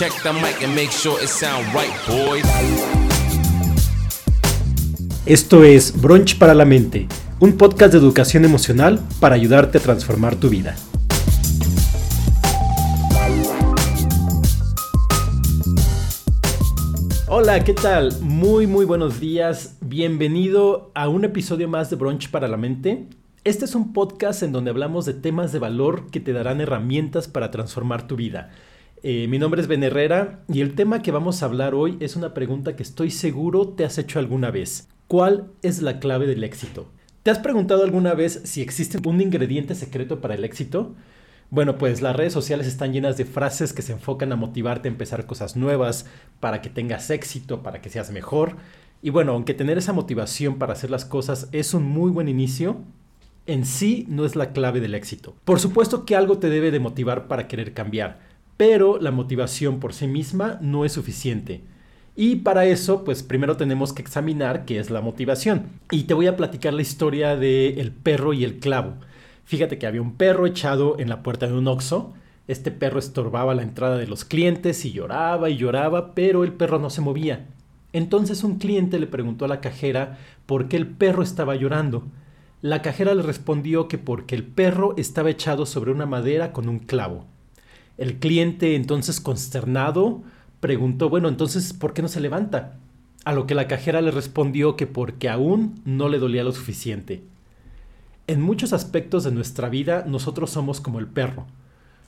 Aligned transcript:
Check 0.00 0.22
the 0.22 0.32
mic 0.32 0.62
and 0.64 0.74
make 0.74 0.90
sure 0.90 1.22
it 1.22 1.28
sound 1.28 1.66
right, 1.74 1.92
boys. 2.08 2.42
Esto 5.26 5.62
es 5.62 6.00
Brunch 6.00 6.38
para 6.38 6.54
la 6.54 6.64
Mente, 6.64 7.06
un 7.38 7.58
podcast 7.58 7.92
de 7.92 7.98
educación 7.98 8.46
emocional 8.46 8.98
para 9.20 9.34
ayudarte 9.34 9.76
a 9.76 9.82
transformar 9.82 10.36
tu 10.36 10.48
vida. 10.48 10.74
Hola, 17.28 17.62
¿qué 17.62 17.74
tal? 17.74 18.18
Muy, 18.22 18.66
muy 18.66 18.86
buenos 18.86 19.20
días. 19.20 19.76
Bienvenido 19.82 20.92
a 20.94 21.10
un 21.10 21.26
episodio 21.26 21.68
más 21.68 21.90
de 21.90 21.96
Brunch 21.96 22.30
para 22.30 22.48
la 22.48 22.56
Mente. 22.56 23.04
Este 23.44 23.66
es 23.66 23.74
un 23.74 23.92
podcast 23.92 24.42
en 24.42 24.52
donde 24.52 24.70
hablamos 24.70 25.04
de 25.04 25.12
temas 25.12 25.52
de 25.52 25.58
valor 25.58 26.10
que 26.10 26.20
te 26.20 26.32
darán 26.32 26.62
herramientas 26.62 27.28
para 27.28 27.50
transformar 27.50 28.06
tu 28.06 28.16
vida. 28.16 28.50
Eh, 29.02 29.28
mi 29.28 29.38
nombre 29.38 29.62
es 29.62 29.66
Ben 29.66 29.82
Herrera 29.82 30.40
y 30.46 30.60
el 30.60 30.74
tema 30.74 31.00
que 31.00 31.10
vamos 31.10 31.42
a 31.42 31.46
hablar 31.46 31.74
hoy 31.74 31.96
es 32.00 32.16
una 32.16 32.34
pregunta 32.34 32.76
que 32.76 32.82
estoy 32.82 33.10
seguro 33.10 33.68
te 33.68 33.86
has 33.86 33.96
hecho 33.96 34.18
alguna 34.18 34.50
vez. 34.50 34.88
¿Cuál 35.06 35.52
es 35.62 35.80
la 35.80 36.00
clave 36.00 36.26
del 36.26 36.44
éxito? 36.44 36.86
¿Te 37.22 37.30
has 37.30 37.38
preguntado 37.38 37.82
alguna 37.82 38.12
vez 38.12 38.42
si 38.44 38.60
existe 38.60 38.98
un 39.08 39.22
ingrediente 39.22 39.74
secreto 39.74 40.20
para 40.20 40.34
el 40.34 40.44
éxito? 40.44 40.94
Bueno, 41.48 41.78
pues 41.78 42.02
las 42.02 42.14
redes 42.14 42.34
sociales 42.34 42.66
están 42.66 42.92
llenas 42.92 43.16
de 43.16 43.24
frases 43.24 43.72
que 43.72 43.80
se 43.80 43.92
enfocan 43.92 44.32
a 44.32 44.36
motivarte 44.36 44.88
a 44.88 44.92
empezar 44.92 45.24
cosas 45.24 45.56
nuevas, 45.56 46.04
para 46.38 46.60
que 46.60 46.68
tengas 46.68 47.08
éxito, 47.08 47.62
para 47.62 47.80
que 47.80 47.88
seas 47.88 48.10
mejor. 48.10 48.56
Y 49.00 49.08
bueno, 49.08 49.32
aunque 49.32 49.54
tener 49.54 49.78
esa 49.78 49.94
motivación 49.94 50.58
para 50.58 50.74
hacer 50.74 50.90
las 50.90 51.06
cosas 51.06 51.48
es 51.52 51.72
un 51.72 51.84
muy 51.84 52.10
buen 52.10 52.28
inicio, 52.28 52.82
en 53.46 53.64
sí 53.64 54.04
no 54.08 54.26
es 54.26 54.36
la 54.36 54.52
clave 54.52 54.80
del 54.80 54.94
éxito. 54.94 55.34
Por 55.46 55.58
supuesto 55.58 56.04
que 56.04 56.16
algo 56.16 56.36
te 56.36 56.50
debe 56.50 56.70
de 56.70 56.80
motivar 56.80 57.28
para 57.28 57.48
querer 57.48 57.72
cambiar 57.72 58.29
pero 58.60 58.98
la 59.00 59.10
motivación 59.10 59.80
por 59.80 59.94
sí 59.94 60.06
misma 60.06 60.58
no 60.60 60.84
es 60.84 60.92
suficiente. 60.92 61.62
Y 62.14 62.36
para 62.36 62.66
eso, 62.66 63.04
pues 63.04 63.22
primero 63.22 63.56
tenemos 63.56 63.94
que 63.94 64.02
examinar 64.02 64.66
qué 64.66 64.78
es 64.78 64.90
la 64.90 65.00
motivación. 65.00 65.68
Y 65.90 66.02
te 66.02 66.12
voy 66.12 66.26
a 66.26 66.36
platicar 66.36 66.74
la 66.74 66.82
historia 66.82 67.36
del 67.36 67.78
el 67.78 67.90
perro 67.90 68.34
y 68.34 68.44
el 68.44 68.58
clavo. 68.58 68.96
Fíjate 69.46 69.78
que 69.78 69.86
había 69.86 70.02
un 70.02 70.16
perro 70.16 70.44
echado 70.44 70.96
en 70.98 71.08
la 71.08 71.22
puerta 71.22 71.46
de 71.46 71.54
un 71.54 71.68
oxo. 71.68 72.12
Este 72.48 72.70
perro 72.70 72.98
estorbaba 72.98 73.54
la 73.54 73.62
entrada 73.62 73.96
de 73.96 74.06
los 74.06 74.26
clientes 74.26 74.84
y 74.84 74.92
lloraba 74.92 75.48
y 75.48 75.56
lloraba, 75.56 76.14
pero 76.14 76.44
el 76.44 76.52
perro 76.52 76.78
no 76.78 76.90
se 76.90 77.00
movía. 77.00 77.46
Entonces 77.94 78.44
un 78.44 78.58
cliente 78.58 78.98
le 78.98 79.06
preguntó 79.06 79.46
a 79.46 79.48
la 79.48 79.62
cajera 79.62 80.18
por 80.44 80.68
qué 80.68 80.76
el 80.76 80.86
perro 80.86 81.22
estaba 81.22 81.56
llorando. 81.56 82.04
La 82.60 82.82
cajera 82.82 83.14
le 83.14 83.22
respondió 83.22 83.88
que 83.88 83.96
porque 83.96 84.34
el 84.34 84.44
perro 84.44 84.92
estaba 84.98 85.30
echado 85.30 85.64
sobre 85.64 85.92
una 85.92 86.04
madera 86.04 86.52
con 86.52 86.68
un 86.68 86.78
clavo. 86.78 87.24
El 88.00 88.18
cliente, 88.18 88.76
entonces 88.76 89.20
consternado, 89.20 90.22
preguntó, 90.60 91.10
bueno, 91.10 91.28
entonces, 91.28 91.74
¿por 91.74 91.92
qué 91.92 92.00
no 92.00 92.08
se 92.08 92.20
levanta? 92.20 92.78
A 93.26 93.34
lo 93.34 93.46
que 93.46 93.54
la 93.54 93.68
cajera 93.68 94.00
le 94.00 94.10
respondió 94.10 94.74
que 94.74 94.86
porque 94.86 95.28
aún 95.28 95.82
no 95.84 96.08
le 96.08 96.18
dolía 96.18 96.42
lo 96.42 96.52
suficiente. 96.52 97.22
En 98.26 98.40
muchos 98.40 98.72
aspectos 98.72 99.24
de 99.24 99.32
nuestra 99.32 99.68
vida 99.68 100.06
nosotros 100.06 100.48
somos 100.48 100.80
como 100.80 100.98
el 100.98 101.08
perro. 101.08 101.44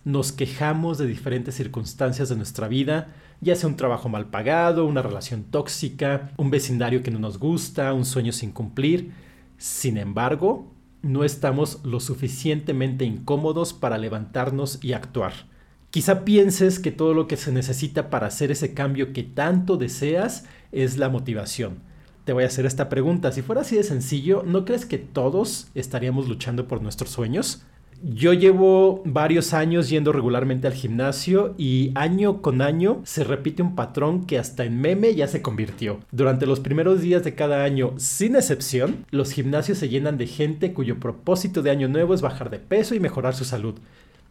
Nos 0.02 0.32
quejamos 0.32 0.96
de 0.96 1.06
diferentes 1.06 1.56
circunstancias 1.56 2.30
de 2.30 2.36
nuestra 2.36 2.68
vida, 2.68 3.08
ya 3.42 3.54
sea 3.54 3.68
un 3.68 3.76
trabajo 3.76 4.08
mal 4.08 4.30
pagado, 4.30 4.86
una 4.86 5.02
relación 5.02 5.44
tóxica, 5.44 6.32
un 6.38 6.50
vecindario 6.50 7.02
que 7.02 7.10
no 7.10 7.18
nos 7.18 7.38
gusta, 7.38 7.92
un 7.92 8.06
sueño 8.06 8.32
sin 8.32 8.52
cumplir. 8.52 9.12
Sin 9.58 9.98
embargo, 9.98 10.72
no 11.02 11.22
estamos 11.22 11.84
lo 11.84 12.00
suficientemente 12.00 13.04
incómodos 13.04 13.74
para 13.74 13.98
levantarnos 13.98 14.82
y 14.82 14.94
actuar. 14.94 15.51
Quizá 15.92 16.24
pienses 16.24 16.78
que 16.78 16.90
todo 16.90 17.12
lo 17.12 17.26
que 17.28 17.36
se 17.36 17.52
necesita 17.52 18.08
para 18.08 18.26
hacer 18.26 18.50
ese 18.50 18.72
cambio 18.72 19.12
que 19.12 19.24
tanto 19.24 19.76
deseas 19.76 20.46
es 20.72 20.96
la 20.96 21.10
motivación. 21.10 21.80
Te 22.24 22.32
voy 22.32 22.44
a 22.44 22.46
hacer 22.46 22.64
esta 22.64 22.88
pregunta. 22.88 23.30
Si 23.30 23.42
fuera 23.42 23.60
así 23.60 23.76
de 23.76 23.82
sencillo, 23.82 24.42
¿no 24.42 24.64
crees 24.64 24.86
que 24.86 24.96
todos 24.96 25.68
estaríamos 25.74 26.30
luchando 26.30 26.66
por 26.66 26.80
nuestros 26.80 27.10
sueños? 27.10 27.66
Yo 28.02 28.32
llevo 28.32 29.02
varios 29.04 29.52
años 29.52 29.90
yendo 29.90 30.12
regularmente 30.12 30.66
al 30.66 30.72
gimnasio 30.72 31.54
y 31.58 31.92
año 31.94 32.40
con 32.40 32.62
año 32.62 33.02
se 33.04 33.22
repite 33.22 33.62
un 33.62 33.74
patrón 33.74 34.24
que 34.24 34.38
hasta 34.38 34.64
en 34.64 34.80
meme 34.80 35.14
ya 35.14 35.28
se 35.28 35.42
convirtió. 35.42 36.00
Durante 36.10 36.46
los 36.46 36.60
primeros 36.60 37.02
días 37.02 37.22
de 37.22 37.34
cada 37.34 37.64
año, 37.64 37.92
sin 37.98 38.34
excepción, 38.34 39.04
los 39.10 39.32
gimnasios 39.32 39.76
se 39.76 39.90
llenan 39.90 40.16
de 40.16 40.26
gente 40.26 40.72
cuyo 40.72 40.98
propósito 40.98 41.60
de 41.60 41.70
año 41.70 41.88
nuevo 41.88 42.14
es 42.14 42.22
bajar 42.22 42.48
de 42.48 42.60
peso 42.60 42.94
y 42.94 43.00
mejorar 43.00 43.34
su 43.34 43.44
salud. 43.44 43.74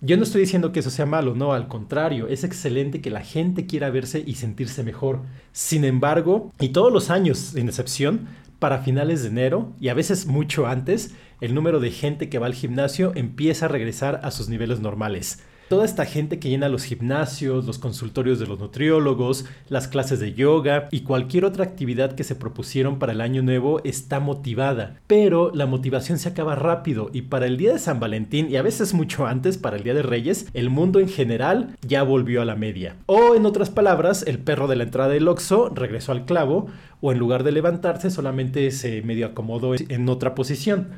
Yo 0.03 0.17
no 0.17 0.23
estoy 0.23 0.41
diciendo 0.41 0.71
que 0.71 0.79
eso 0.79 0.89
sea 0.89 1.05
malo, 1.05 1.35
no, 1.35 1.53
al 1.53 1.67
contrario, 1.67 2.27
es 2.27 2.43
excelente 2.43 3.01
que 3.01 3.11
la 3.11 3.21
gente 3.21 3.67
quiera 3.67 3.91
verse 3.91 4.23
y 4.25 4.33
sentirse 4.33 4.83
mejor. 4.83 5.21
Sin 5.51 5.85
embargo, 5.85 6.51
y 6.59 6.69
todos 6.69 6.91
los 6.91 7.11
años, 7.11 7.37
sin 7.37 7.67
excepción, 7.67 8.27
para 8.57 8.79
finales 8.79 9.21
de 9.21 9.29
enero 9.29 9.73
y 9.79 9.89
a 9.89 9.93
veces 9.93 10.25
mucho 10.25 10.65
antes, 10.65 11.13
el 11.39 11.53
número 11.53 11.79
de 11.79 11.91
gente 11.91 12.29
que 12.29 12.39
va 12.39 12.47
al 12.47 12.55
gimnasio 12.55 13.11
empieza 13.13 13.65
a 13.65 13.69
regresar 13.69 14.21
a 14.23 14.31
sus 14.31 14.49
niveles 14.49 14.79
normales 14.79 15.43
toda 15.71 15.85
esta 15.85 16.03
gente 16.03 16.37
que 16.37 16.49
llena 16.49 16.67
los 16.67 16.83
gimnasios, 16.83 17.65
los 17.65 17.79
consultorios 17.79 18.39
de 18.39 18.45
los 18.45 18.59
nutriólogos, 18.59 19.45
las 19.69 19.87
clases 19.87 20.19
de 20.19 20.33
yoga 20.33 20.89
y 20.91 21.03
cualquier 21.03 21.45
otra 21.45 21.63
actividad 21.63 22.11
que 22.13 22.25
se 22.25 22.35
propusieron 22.35 22.99
para 22.99 23.13
el 23.13 23.21
año 23.21 23.41
nuevo 23.41 23.79
está 23.85 24.19
motivada. 24.19 24.99
Pero 25.07 25.49
la 25.55 25.67
motivación 25.67 26.19
se 26.19 26.27
acaba 26.27 26.55
rápido 26.55 27.09
y 27.13 27.21
para 27.21 27.45
el 27.45 27.55
día 27.55 27.71
de 27.71 27.79
San 27.79 28.01
Valentín 28.01 28.51
y 28.51 28.57
a 28.57 28.61
veces 28.61 28.93
mucho 28.93 29.27
antes 29.27 29.57
para 29.57 29.77
el 29.77 29.83
día 29.83 29.93
de 29.93 30.01
Reyes, 30.01 30.47
el 30.53 30.69
mundo 30.69 30.99
en 30.99 31.07
general 31.07 31.77
ya 31.87 32.03
volvió 32.03 32.41
a 32.41 32.45
la 32.45 32.57
media. 32.57 32.97
O 33.05 33.35
en 33.35 33.45
otras 33.45 33.69
palabras, 33.69 34.25
el 34.27 34.39
perro 34.39 34.67
de 34.67 34.75
la 34.75 34.83
entrada 34.83 35.13
del 35.13 35.29
Oxxo 35.29 35.69
regresó 35.69 36.11
al 36.11 36.25
clavo 36.25 36.67
o 36.99 37.13
en 37.13 37.17
lugar 37.17 37.45
de 37.45 37.53
levantarse 37.53 38.11
solamente 38.11 38.71
se 38.71 39.03
medio 39.03 39.27
acomodó 39.27 39.73
en 39.75 40.09
otra 40.09 40.35
posición. 40.35 40.89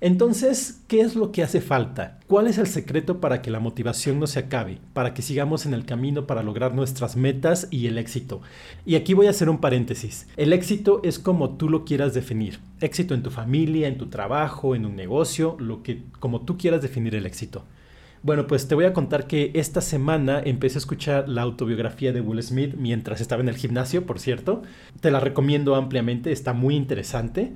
Entonces, 0.00 0.80
¿qué 0.86 1.00
es 1.00 1.16
lo 1.16 1.32
que 1.32 1.42
hace 1.42 1.60
falta? 1.60 2.20
¿Cuál 2.28 2.46
es 2.46 2.58
el 2.58 2.68
secreto 2.68 3.20
para 3.20 3.42
que 3.42 3.50
la 3.50 3.58
motivación 3.58 4.20
no 4.20 4.28
se 4.28 4.38
acabe? 4.38 4.78
Para 4.92 5.12
que 5.12 5.22
sigamos 5.22 5.66
en 5.66 5.74
el 5.74 5.84
camino 5.84 6.24
para 6.24 6.44
lograr 6.44 6.72
nuestras 6.72 7.16
metas 7.16 7.66
y 7.72 7.88
el 7.88 7.98
éxito. 7.98 8.40
Y 8.86 8.94
aquí 8.94 9.12
voy 9.14 9.26
a 9.26 9.30
hacer 9.30 9.50
un 9.50 9.58
paréntesis. 9.58 10.28
El 10.36 10.52
éxito 10.52 11.00
es 11.02 11.18
como 11.18 11.56
tú 11.56 11.68
lo 11.68 11.84
quieras 11.84 12.14
definir. 12.14 12.60
Éxito 12.80 13.12
en 13.12 13.24
tu 13.24 13.30
familia, 13.30 13.88
en 13.88 13.98
tu 13.98 14.06
trabajo, 14.06 14.76
en 14.76 14.86
un 14.86 14.94
negocio, 14.94 15.56
lo 15.58 15.82
que 15.82 16.04
como 16.20 16.42
tú 16.42 16.56
quieras 16.58 16.80
definir 16.80 17.16
el 17.16 17.26
éxito. 17.26 17.64
Bueno, 18.22 18.46
pues 18.46 18.68
te 18.68 18.76
voy 18.76 18.84
a 18.84 18.92
contar 18.92 19.26
que 19.26 19.50
esta 19.54 19.80
semana 19.80 20.40
empecé 20.44 20.78
a 20.78 20.80
escuchar 20.80 21.28
la 21.28 21.42
autobiografía 21.42 22.12
de 22.12 22.20
Will 22.20 22.42
Smith 22.42 22.74
mientras 22.76 23.20
estaba 23.20 23.42
en 23.42 23.48
el 23.48 23.56
gimnasio, 23.56 24.06
por 24.06 24.20
cierto. 24.20 24.62
Te 25.00 25.10
la 25.10 25.18
recomiendo 25.18 25.74
ampliamente, 25.74 26.30
está 26.30 26.52
muy 26.52 26.76
interesante. 26.76 27.52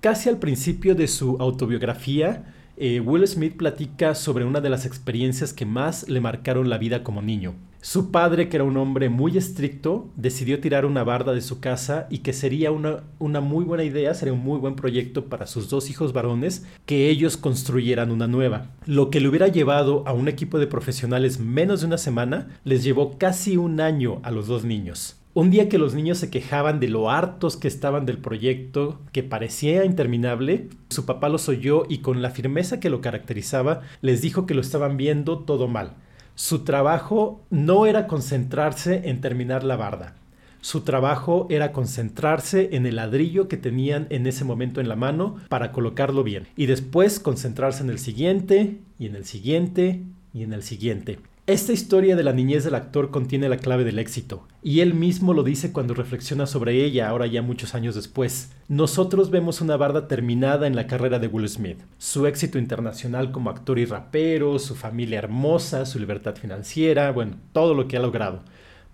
Casi 0.00 0.28
al 0.28 0.38
principio 0.38 0.94
de 0.94 1.08
su 1.08 1.36
autobiografía, 1.40 2.44
eh, 2.76 3.00
Will 3.00 3.26
Smith 3.26 3.56
platica 3.56 4.14
sobre 4.14 4.44
una 4.44 4.60
de 4.60 4.68
las 4.68 4.84
experiencias 4.84 5.52
que 5.52 5.64
más 5.64 6.08
le 6.08 6.20
marcaron 6.20 6.68
la 6.68 6.78
vida 6.78 7.02
como 7.02 7.22
niño. 7.22 7.54
Su 7.80 8.10
padre, 8.10 8.48
que 8.48 8.56
era 8.56 8.64
un 8.64 8.76
hombre 8.76 9.08
muy 9.08 9.38
estricto, 9.38 10.08
decidió 10.16 10.60
tirar 10.60 10.84
una 10.84 11.04
barda 11.04 11.32
de 11.32 11.40
su 11.40 11.60
casa 11.60 12.08
y 12.10 12.18
que 12.18 12.32
sería 12.32 12.72
una, 12.72 13.04
una 13.18 13.40
muy 13.40 13.64
buena 13.64 13.84
idea, 13.84 14.12
sería 14.12 14.34
un 14.34 14.40
muy 14.40 14.58
buen 14.58 14.74
proyecto 14.74 15.26
para 15.26 15.46
sus 15.46 15.70
dos 15.70 15.88
hijos 15.88 16.12
varones 16.12 16.66
que 16.84 17.08
ellos 17.08 17.36
construyeran 17.36 18.10
una 18.10 18.26
nueva. 18.26 18.66
Lo 18.86 19.08
que 19.08 19.20
le 19.20 19.28
hubiera 19.28 19.48
llevado 19.48 20.02
a 20.06 20.12
un 20.12 20.28
equipo 20.28 20.58
de 20.58 20.66
profesionales 20.66 21.38
menos 21.38 21.80
de 21.80 21.86
una 21.86 21.98
semana, 21.98 22.58
les 22.64 22.82
llevó 22.82 23.18
casi 23.18 23.56
un 23.56 23.80
año 23.80 24.20
a 24.24 24.30
los 24.32 24.48
dos 24.48 24.64
niños. 24.64 25.16
Un 25.36 25.50
día 25.50 25.68
que 25.68 25.76
los 25.76 25.92
niños 25.92 26.16
se 26.16 26.30
quejaban 26.30 26.80
de 26.80 26.88
lo 26.88 27.10
hartos 27.10 27.58
que 27.58 27.68
estaban 27.68 28.06
del 28.06 28.16
proyecto, 28.16 28.98
que 29.12 29.22
parecía 29.22 29.84
interminable, 29.84 30.70
su 30.88 31.04
papá 31.04 31.28
los 31.28 31.50
oyó 31.50 31.82
y 31.90 31.98
con 31.98 32.22
la 32.22 32.30
firmeza 32.30 32.80
que 32.80 32.88
lo 32.88 33.02
caracterizaba 33.02 33.82
les 34.00 34.22
dijo 34.22 34.46
que 34.46 34.54
lo 34.54 34.62
estaban 34.62 34.96
viendo 34.96 35.40
todo 35.40 35.68
mal. 35.68 35.92
Su 36.36 36.60
trabajo 36.60 37.44
no 37.50 37.84
era 37.84 38.06
concentrarse 38.06 39.10
en 39.10 39.20
terminar 39.20 39.62
la 39.62 39.76
barda. 39.76 40.14
Su 40.62 40.80
trabajo 40.80 41.46
era 41.50 41.70
concentrarse 41.70 42.70
en 42.72 42.86
el 42.86 42.96
ladrillo 42.96 43.46
que 43.46 43.58
tenían 43.58 44.06
en 44.08 44.26
ese 44.26 44.46
momento 44.46 44.80
en 44.80 44.88
la 44.88 44.96
mano 44.96 45.36
para 45.50 45.70
colocarlo 45.70 46.24
bien. 46.24 46.46
Y 46.56 46.64
después 46.64 47.20
concentrarse 47.20 47.82
en 47.82 47.90
el 47.90 47.98
siguiente, 47.98 48.78
y 48.98 49.04
en 49.04 49.16
el 49.16 49.26
siguiente, 49.26 50.00
y 50.32 50.44
en 50.44 50.54
el 50.54 50.62
siguiente. 50.62 51.18
Esta 51.48 51.72
historia 51.72 52.16
de 52.16 52.24
la 52.24 52.32
niñez 52.32 52.64
del 52.64 52.74
actor 52.74 53.12
contiene 53.12 53.48
la 53.48 53.58
clave 53.58 53.84
del 53.84 54.00
éxito, 54.00 54.48
y 54.64 54.80
él 54.80 54.94
mismo 54.94 55.32
lo 55.32 55.44
dice 55.44 55.70
cuando 55.70 55.94
reflexiona 55.94 56.44
sobre 56.44 56.84
ella 56.84 57.08
ahora 57.08 57.28
ya 57.28 57.40
muchos 57.40 57.76
años 57.76 57.94
después. 57.94 58.50
Nosotros 58.66 59.30
vemos 59.30 59.60
una 59.60 59.76
barda 59.76 60.08
terminada 60.08 60.66
en 60.66 60.74
la 60.74 60.88
carrera 60.88 61.20
de 61.20 61.28
Will 61.28 61.48
Smith, 61.48 61.78
su 61.98 62.26
éxito 62.26 62.58
internacional 62.58 63.30
como 63.30 63.48
actor 63.48 63.78
y 63.78 63.84
rapero, 63.84 64.58
su 64.58 64.74
familia 64.74 65.20
hermosa, 65.20 65.86
su 65.86 66.00
libertad 66.00 66.34
financiera, 66.34 67.12
bueno, 67.12 67.36
todo 67.52 67.74
lo 67.74 67.86
que 67.86 67.96
ha 67.96 68.00
logrado. 68.00 68.42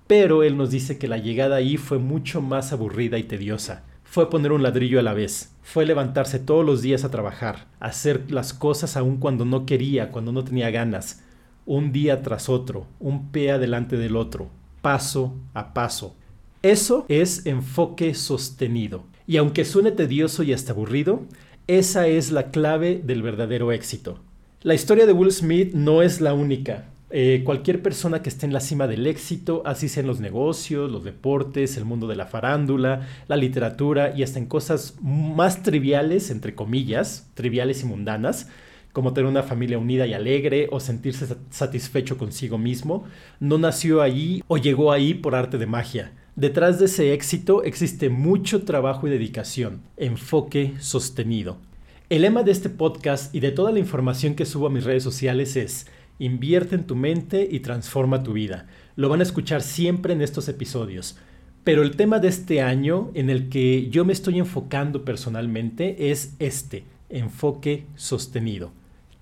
Pero 0.07 0.43
él 0.43 0.59
nos 0.59 0.71
dice 0.71 0.99
que 0.99 1.09
la 1.09 1.17
llegada 1.17 1.57
ahí 1.57 1.79
fue 1.79 1.97
mucho 1.97 2.43
más 2.43 2.75
aburrida 2.75 3.17
y 3.17 3.23
tediosa. 3.23 3.85
Fue 4.05 4.29
poner 4.29 4.53
un 4.53 4.63
ladrillo 4.63 5.01
a 5.01 5.03
la 5.03 5.15
vez, 5.15 5.55
fue 5.63 5.87
levantarse 5.87 6.39
todos 6.39 6.67
los 6.67 6.83
días 6.83 7.03
a 7.03 7.11
trabajar, 7.11 7.69
hacer 7.81 8.31
las 8.31 8.53
cosas 8.53 8.99
aun 8.99 9.17
cuando 9.17 9.47
no 9.47 9.65
quería, 9.65 10.11
cuando 10.11 10.33
no 10.33 10.45
tenía 10.45 10.71
ganas, 10.71 11.23
un 11.67 11.93
día 11.93 12.23
tras 12.23 12.49
otro, 12.49 12.87
un 13.01 13.31
pie 13.31 13.53
adelante 13.53 13.97
del 13.97 14.17
otro, 14.17 14.49
paso 14.81 15.35
a 15.55 15.75
paso. 15.75 16.15
Eso 16.63 17.07
es 17.09 17.47
enfoque 17.47 18.15
sostenido. 18.15 19.05
Y 19.27 19.37
aunque 19.37 19.65
suene 19.65 19.93
tedioso 19.93 20.43
y 20.43 20.53
hasta 20.53 20.73
aburrido, 20.73 21.23
esa 21.67 22.07
es 22.07 22.31
la 22.31 22.51
clave 22.51 23.01
del 23.05 23.23
verdadero 23.23 23.73
éxito. 23.73 24.19
La 24.63 24.75
historia 24.75 25.07
de 25.07 25.13
Will 25.13 25.33
Smith 25.33 25.75
no 25.75 26.03
es 26.03 26.21
la 26.21 26.35
única. 26.35 26.87
Eh, 27.15 27.43
cualquier 27.45 27.83
persona 27.83 28.23
que 28.23 28.31
esté 28.31 28.47
en 28.47 28.53
la 28.53 28.61
cima 28.61 28.87
del 28.87 29.07
éxito, 29.07 29.63
así 29.67 29.89
sea 29.89 30.01
en 30.01 30.07
los 30.07 30.21
negocios, 30.21 30.91
los 30.91 31.05
deportes, 31.05 31.77
el 31.77 31.85
mundo 31.85 32.07
de 32.07 32.17
la 32.17 32.27
farándula, 32.27 33.07
la 33.29 33.37
literatura 33.37 34.15
y 34.17 34.23
hasta 34.23 34.39
en 34.39 34.47
cosas 34.47 34.95
más 35.03 35.63
triviales, 35.63 36.31
entre 36.31 36.55
comillas, 36.55 37.29
triviales 37.35 37.83
y 37.83 37.87
mundanas, 37.87 38.49
como 38.93 39.13
tener 39.13 39.29
una 39.29 39.43
familia 39.43 39.79
unida 39.79 40.07
y 40.07 40.15
alegre 40.15 40.69
o 40.71 40.81
sentirse 40.81 41.27
satisfecho 41.51 42.19
consigo 42.19 42.59
mismo, 42.59 43.05
no 43.41 43.59
nació 43.59 44.03
ahí 44.03 44.43
o 44.49 44.59
llegó 44.59 44.93
ahí 44.93 45.15
por 45.15 45.35
arte 45.35 45.59
de 45.59 45.67
magia. 45.67 46.13
Detrás 46.37 46.79
de 46.79 46.87
ese 46.87 47.13
éxito 47.13 47.63
existe 47.63 48.09
mucho 48.09 48.65
trabajo 48.65 49.07
y 49.07 49.11
dedicación, 49.11 49.83
enfoque 49.97 50.75
sostenido. 50.79 51.59
El 52.09 52.23
lema 52.23 52.43
de 52.43 52.53
este 52.53 52.69
podcast 52.69 53.35
y 53.35 53.41
de 53.41 53.53
toda 53.53 53.73
la 53.73 53.79
información 53.79 54.35
que 54.35 54.45
subo 54.45 54.67
a 54.67 54.71
mis 54.71 54.85
redes 54.85 55.03
sociales 55.03 55.57
es 55.57 55.87
Invierte 56.19 56.77
en 56.77 56.87
tu 56.87 56.95
mente 56.95 57.49
y 57.51 57.61
transforma 57.61 58.23
tu 58.23 58.33
vida. 58.35 58.67
Lo 58.95 59.09
van 59.09 59.21
a 59.21 59.25
escuchar 59.25 59.61
siempre 59.61 60.13
en 60.13 60.23
estos 60.23 60.49
episodios. 60.49 61.17
Pero 61.65 61.83
el 61.83 61.97
tema 61.97 62.19
de 62.19 62.29
este 62.29 62.61
año 62.61 63.11
en 63.15 63.31
el 63.31 63.49
que 63.49 63.89
yo 63.91 64.05
me 64.05 64.13
estoy 64.13 64.39
enfocando 64.39 65.05
personalmente 65.05 66.11
es 66.11 66.35
este, 66.39 66.85
enfoque 67.09 67.87
sostenido. 67.97 68.73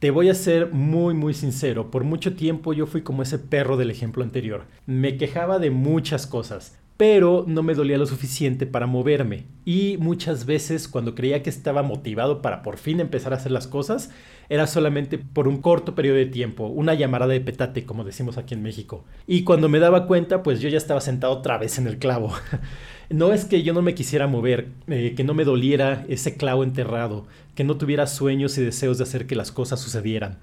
Te 0.00 0.10
voy 0.10 0.30
a 0.30 0.34
ser 0.34 0.72
muy 0.72 1.12
muy 1.12 1.34
sincero, 1.34 1.90
por 1.90 2.04
mucho 2.04 2.34
tiempo 2.34 2.72
yo 2.72 2.86
fui 2.86 3.02
como 3.02 3.22
ese 3.22 3.38
perro 3.38 3.76
del 3.76 3.90
ejemplo 3.90 4.24
anterior. 4.24 4.62
Me 4.86 5.18
quejaba 5.18 5.58
de 5.58 5.70
muchas 5.70 6.26
cosas, 6.26 6.78
pero 6.96 7.44
no 7.46 7.62
me 7.62 7.74
dolía 7.74 7.98
lo 7.98 8.06
suficiente 8.06 8.64
para 8.66 8.86
moverme. 8.86 9.44
Y 9.66 9.98
muchas 9.98 10.46
veces 10.46 10.88
cuando 10.88 11.14
creía 11.14 11.42
que 11.42 11.50
estaba 11.50 11.82
motivado 11.82 12.40
para 12.40 12.62
por 12.62 12.78
fin 12.78 12.98
empezar 13.00 13.34
a 13.34 13.36
hacer 13.36 13.52
las 13.52 13.66
cosas, 13.66 14.10
era 14.48 14.66
solamente 14.66 15.18
por 15.18 15.46
un 15.46 15.60
corto 15.60 15.94
periodo 15.94 16.16
de 16.16 16.24
tiempo, 16.24 16.68
una 16.68 16.94
llamada 16.94 17.26
de 17.26 17.42
petate, 17.42 17.84
como 17.84 18.02
decimos 18.02 18.38
aquí 18.38 18.54
en 18.54 18.62
México. 18.62 19.04
Y 19.26 19.44
cuando 19.44 19.68
me 19.68 19.80
daba 19.80 20.06
cuenta, 20.06 20.42
pues 20.42 20.62
yo 20.62 20.70
ya 20.70 20.78
estaba 20.78 21.02
sentado 21.02 21.34
otra 21.34 21.58
vez 21.58 21.76
en 21.76 21.86
el 21.86 21.98
clavo. 21.98 22.32
no 23.10 23.32
es 23.32 23.44
que 23.44 23.62
yo 23.62 23.74
no 23.74 23.82
me 23.82 23.94
quisiera 23.94 24.26
mover, 24.26 24.68
eh, 24.86 25.14
que 25.16 25.24
no 25.24 25.34
me 25.34 25.44
doliera 25.44 26.04
ese 26.08 26.36
clavo 26.36 26.64
enterrado, 26.64 27.26
que 27.54 27.64
no 27.64 27.76
tuviera 27.76 28.06
sueños 28.06 28.56
y 28.56 28.62
deseos 28.62 28.98
de 28.98 29.04
hacer 29.04 29.26
que 29.26 29.36
las 29.36 29.52
cosas 29.52 29.80
sucedieran 29.80 30.38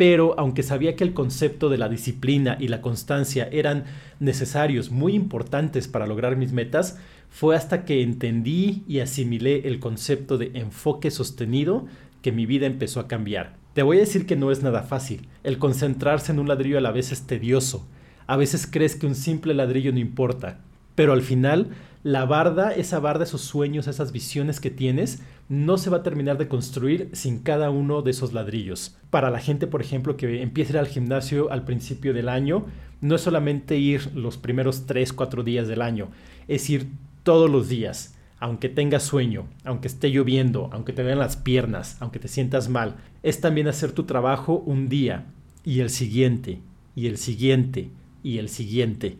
pero 0.00 0.34
aunque 0.38 0.62
sabía 0.62 0.96
que 0.96 1.04
el 1.04 1.12
concepto 1.12 1.68
de 1.68 1.76
la 1.76 1.90
disciplina 1.90 2.56
y 2.58 2.68
la 2.68 2.80
constancia 2.80 3.50
eran 3.52 3.84
necesarios, 4.18 4.90
muy 4.90 5.12
importantes 5.12 5.88
para 5.88 6.06
lograr 6.06 6.36
mis 6.36 6.52
metas, 6.52 6.98
fue 7.28 7.54
hasta 7.54 7.84
que 7.84 8.02
entendí 8.02 8.82
y 8.88 9.00
asimilé 9.00 9.68
el 9.68 9.78
concepto 9.78 10.38
de 10.38 10.52
enfoque 10.54 11.10
sostenido 11.10 11.84
que 12.22 12.32
mi 12.32 12.46
vida 12.46 12.64
empezó 12.64 12.98
a 12.98 13.08
cambiar. 13.08 13.56
Te 13.74 13.82
voy 13.82 13.98
a 13.98 14.00
decir 14.00 14.24
que 14.24 14.36
no 14.36 14.50
es 14.50 14.62
nada 14.62 14.84
fácil. 14.84 15.28
El 15.44 15.58
concentrarse 15.58 16.32
en 16.32 16.38
un 16.38 16.48
ladrillo 16.48 16.78
a 16.78 16.80
la 16.80 16.92
vez 16.92 17.12
es 17.12 17.26
tedioso. 17.26 17.86
A 18.26 18.38
veces 18.38 18.66
crees 18.66 18.96
que 18.96 19.06
un 19.06 19.14
simple 19.14 19.52
ladrillo 19.52 19.92
no 19.92 19.98
importa, 19.98 20.60
pero 20.94 21.12
al 21.12 21.20
final 21.20 21.68
la 22.02 22.24
barda, 22.24 22.72
esa 22.72 22.98
barda, 22.98 23.24
esos 23.24 23.42
sueños, 23.42 23.86
esas 23.86 24.12
visiones 24.12 24.60
que 24.60 24.70
tienes, 24.70 25.22
no 25.48 25.76
se 25.76 25.90
va 25.90 25.98
a 25.98 26.02
terminar 26.02 26.38
de 26.38 26.48
construir 26.48 27.10
sin 27.12 27.40
cada 27.40 27.70
uno 27.70 28.02
de 28.02 28.12
esos 28.12 28.32
ladrillos. 28.32 28.96
Para 29.10 29.30
la 29.30 29.40
gente, 29.40 29.66
por 29.66 29.82
ejemplo, 29.82 30.16
que 30.16 30.42
empieza 30.42 30.78
a 30.78 30.80
al 30.80 30.86
gimnasio 30.86 31.50
al 31.50 31.64
principio 31.64 32.14
del 32.14 32.28
año, 32.28 32.64
no 33.00 33.16
es 33.16 33.20
solamente 33.20 33.76
ir 33.76 34.14
los 34.14 34.38
primeros 34.38 34.86
3, 34.86 35.12
4 35.12 35.42
días 35.42 35.68
del 35.68 35.82
año, 35.82 36.08
es 36.48 36.70
ir 36.70 36.88
todos 37.22 37.50
los 37.50 37.68
días, 37.68 38.14
aunque 38.38 38.70
tengas 38.70 39.02
sueño, 39.02 39.46
aunque 39.64 39.88
esté 39.88 40.10
lloviendo, 40.10 40.70
aunque 40.72 40.94
te 40.94 41.02
vean 41.02 41.18
las 41.18 41.36
piernas, 41.36 41.98
aunque 42.00 42.18
te 42.18 42.28
sientas 42.28 42.70
mal. 42.70 42.96
Es 43.22 43.42
también 43.42 43.68
hacer 43.68 43.92
tu 43.92 44.04
trabajo 44.04 44.62
un 44.64 44.88
día 44.88 45.26
y 45.64 45.80
el 45.80 45.90
siguiente, 45.90 46.60
y 46.96 47.06
el 47.08 47.18
siguiente, 47.18 47.90
y 48.22 48.38
el 48.38 48.48
siguiente 48.48 49.18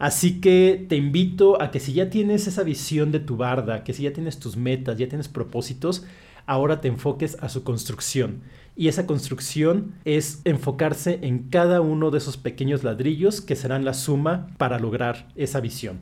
Así 0.00 0.40
que 0.40 0.86
te 0.88 0.96
invito 0.96 1.60
a 1.60 1.70
que 1.70 1.78
si 1.78 1.92
ya 1.92 2.08
tienes 2.08 2.46
esa 2.46 2.62
visión 2.62 3.12
de 3.12 3.20
tu 3.20 3.36
barda, 3.36 3.84
que 3.84 3.92
si 3.92 4.04
ya 4.04 4.14
tienes 4.14 4.38
tus 4.38 4.56
metas, 4.56 4.96
ya 4.96 5.08
tienes 5.08 5.28
propósitos, 5.28 6.06
ahora 6.46 6.80
te 6.80 6.88
enfoques 6.88 7.36
a 7.42 7.50
su 7.50 7.64
construcción. 7.64 8.40
Y 8.74 8.88
esa 8.88 9.04
construcción 9.06 9.92
es 10.06 10.40
enfocarse 10.44 11.18
en 11.20 11.50
cada 11.50 11.82
uno 11.82 12.10
de 12.10 12.16
esos 12.16 12.38
pequeños 12.38 12.82
ladrillos 12.82 13.42
que 13.42 13.56
serán 13.56 13.84
la 13.84 13.92
suma 13.92 14.46
para 14.56 14.78
lograr 14.78 15.28
esa 15.36 15.60
visión. 15.60 16.00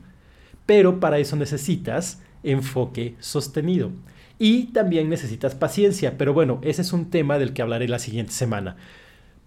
Pero 0.64 1.00
para 1.00 1.18
eso 1.18 1.34
necesitas 1.34 2.22
enfoque 2.44 3.16
sostenido. 3.18 3.90
Y 4.38 4.66
también 4.66 5.08
necesitas 5.08 5.56
paciencia, 5.56 6.16
pero 6.16 6.32
bueno, 6.32 6.60
ese 6.62 6.82
es 6.82 6.92
un 6.92 7.10
tema 7.10 7.36
del 7.36 7.52
que 7.52 7.62
hablaré 7.62 7.88
la 7.88 7.98
siguiente 7.98 8.30
semana. 8.30 8.76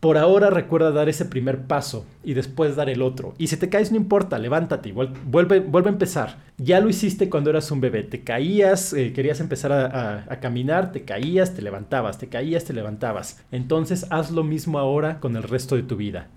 Por 0.01 0.17
ahora 0.17 0.49
recuerda 0.49 0.89
dar 0.89 1.09
ese 1.09 1.25
primer 1.25 1.67
paso 1.67 2.07
y 2.23 2.33
después 2.33 2.75
dar 2.75 2.89
el 2.89 3.03
otro. 3.03 3.35
Y 3.37 3.47
si 3.47 3.57
te 3.57 3.69
caes 3.69 3.91
no 3.91 3.97
importa, 3.97 4.39
levántate 4.39 4.91
vuelve, 4.93 5.59
vuelve 5.59 5.89
a 5.89 5.93
empezar. 5.93 6.37
Ya 6.57 6.79
lo 6.79 6.89
hiciste 6.89 7.29
cuando 7.29 7.51
eras 7.51 7.69
un 7.69 7.81
bebé. 7.81 8.01
Te 8.01 8.23
caías, 8.23 8.93
eh, 8.93 9.13
querías 9.13 9.39
empezar 9.39 9.71
a 9.71 10.39
caminar, 10.39 10.91
te 10.91 11.03
caías, 11.03 11.53
te 11.53 11.61
levantabas, 11.61 12.17
te 12.17 12.29
caías, 12.29 12.65
te 12.65 12.73
levantabas. 12.73 13.43
Entonces 13.51 14.07
haz 14.09 14.31
lo 14.31 14.43
mismo 14.43 14.79
ahora 14.79 15.19
con 15.19 15.35
el 15.35 15.43
resto 15.43 15.75
de 15.75 15.83
tu 15.83 15.97
vida. 15.97 16.29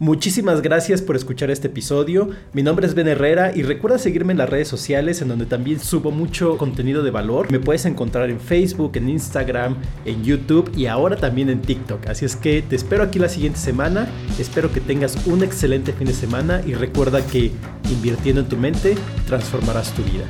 Muchísimas 0.00 0.62
gracias 0.62 1.02
por 1.02 1.16
escuchar 1.16 1.50
este 1.50 1.66
episodio. 1.66 2.30
Mi 2.52 2.62
nombre 2.62 2.86
es 2.86 2.94
Ben 2.94 3.08
Herrera 3.08 3.50
y 3.52 3.62
recuerda 3.62 3.98
seguirme 3.98 4.30
en 4.30 4.38
las 4.38 4.48
redes 4.48 4.68
sociales 4.68 5.20
en 5.22 5.26
donde 5.26 5.44
también 5.44 5.80
subo 5.80 6.12
mucho 6.12 6.56
contenido 6.56 7.02
de 7.02 7.10
valor. 7.10 7.50
Me 7.50 7.58
puedes 7.58 7.84
encontrar 7.84 8.30
en 8.30 8.38
Facebook, 8.38 8.92
en 8.94 9.08
Instagram, 9.08 9.76
en 10.04 10.22
YouTube 10.22 10.70
y 10.76 10.86
ahora 10.86 11.16
también 11.16 11.50
en 11.50 11.62
TikTok. 11.62 12.06
Así 12.06 12.24
es 12.24 12.36
que 12.36 12.62
te 12.62 12.76
espero 12.76 13.02
aquí 13.02 13.18
la 13.18 13.28
siguiente 13.28 13.58
semana. 13.58 14.08
Espero 14.38 14.70
que 14.70 14.80
tengas 14.80 15.26
un 15.26 15.42
excelente 15.42 15.92
fin 15.92 16.06
de 16.06 16.14
semana 16.14 16.62
y 16.64 16.74
recuerda 16.74 17.26
que 17.26 17.50
invirtiendo 17.90 18.42
en 18.42 18.48
tu 18.48 18.56
mente 18.56 18.94
transformarás 19.26 19.92
tu 19.94 20.04
vida. 20.04 20.26